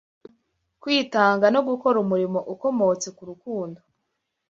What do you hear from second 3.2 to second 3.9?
rukundo